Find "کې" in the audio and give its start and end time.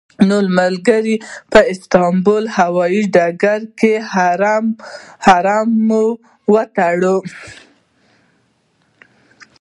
3.79-3.91